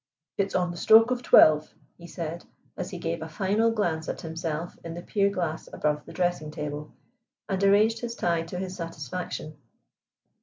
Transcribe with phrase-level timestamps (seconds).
[0.35, 2.43] "It's on the stroke of twelve," he said,
[2.75, 6.49] as he gave a final glance at himself in the pier glass above the dressing
[6.49, 6.91] table,
[7.47, 9.57] and arranged his tie to his satisfaction.